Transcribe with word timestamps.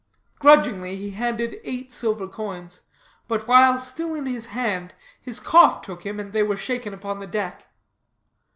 Grudgingly 0.39 0.95
he 0.95 1.11
handed 1.11 1.57
eight 1.63 1.91
silver 1.91 2.27
coins, 2.27 2.81
but 3.27 3.47
while 3.47 3.77
still 3.77 4.15
in 4.15 4.25
his 4.25 4.47
hand, 4.47 4.95
his 5.21 5.39
cough 5.39 5.83
took 5.83 6.03
him 6.07 6.19
and 6.19 6.33
they 6.33 6.41
were 6.41 6.57
shaken 6.57 6.91
upon 6.91 7.19
the 7.19 7.27
deck. 7.27 7.67